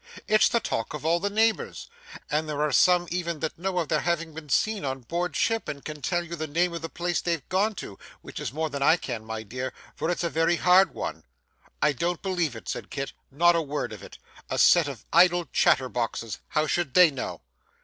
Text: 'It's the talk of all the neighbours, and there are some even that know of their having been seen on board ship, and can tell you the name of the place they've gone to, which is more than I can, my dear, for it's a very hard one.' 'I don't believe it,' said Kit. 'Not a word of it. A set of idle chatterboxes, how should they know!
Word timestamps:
'It's 0.27 0.49
the 0.49 0.59
talk 0.59 0.95
of 0.95 1.05
all 1.05 1.19
the 1.19 1.29
neighbours, 1.29 1.87
and 2.31 2.49
there 2.49 2.59
are 2.63 2.71
some 2.71 3.07
even 3.11 3.39
that 3.39 3.55
know 3.59 3.77
of 3.77 3.87
their 3.87 3.99
having 3.99 4.33
been 4.33 4.49
seen 4.49 4.83
on 4.83 5.01
board 5.01 5.35
ship, 5.35 5.69
and 5.69 5.85
can 5.85 6.01
tell 6.01 6.23
you 6.23 6.35
the 6.35 6.47
name 6.47 6.73
of 6.73 6.81
the 6.81 6.89
place 6.89 7.21
they've 7.21 7.47
gone 7.49 7.75
to, 7.75 7.99
which 8.23 8.39
is 8.39 8.51
more 8.51 8.67
than 8.67 8.81
I 8.81 8.97
can, 8.97 9.23
my 9.23 9.43
dear, 9.43 9.73
for 9.95 10.09
it's 10.09 10.23
a 10.23 10.29
very 10.31 10.55
hard 10.55 10.95
one.' 10.95 11.21
'I 11.83 11.91
don't 11.91 12.21
believe 12.23 12.55
it,' 12.55 12.67
said 12.67 12.89
Kit. 12.89 13.13
'Not 13.29 13.55
a 13.55 13.61
word 13.61 13.93
of 13.93 14.01
it. 14.01 14.17
A 14.49 14.57
set 14.57 14.87
of 14.87 15.05
idle 15.13 15.45
chatterboxes, 15.53 16.39
how 16.47 16.65
should 16.65 16.95
they 16.95 17.11
know! 17.11 17.41